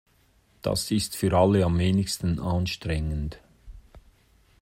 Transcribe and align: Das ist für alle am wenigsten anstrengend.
Das 0.63 0.89
ist 0.89 1.15
für 1.15 1.31
alle 1.37 1.63
am 1.63 1.77
wenigsten 1.77 2.39
anstrengend. 2.39 3.39